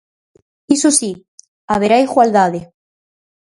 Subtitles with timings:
[0.75, 1.11] Iso si,
[1.71, 2.59] haberá igualdade.